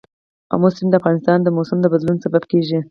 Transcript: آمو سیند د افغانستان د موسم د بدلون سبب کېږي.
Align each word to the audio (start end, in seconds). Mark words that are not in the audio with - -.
آمو 0.53 0.69
سیند 0.75 0.89
د 0.91 0.95
افغانستان 0.99 1.37
د 1.41 1.47
موسم 1.57 1.77
د 1.81 1.85
بدلون 1.93 2.17
سبب 2.25 2.43
کېږي. 2.51 2.77